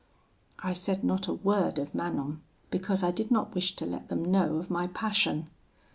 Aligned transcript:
"I 0.57 0.73
said 0.73 1.03
not 1.03 1.27
a 1.27 1.33
word 1.33 1.77
of 1.77 1.93
Manon, 1.93 2.41
because 2.71 3.03
I 3.03 3.11
did 3.11 3.29
not 3.29 3.53
wish 3.53 3.75
to 3.75 3.85
let 3.85 4.09
them 4.09 4.25
know 4.31 4.55
of 4.55 4.71
my 4.71 4.87
passion. 4.87 5.47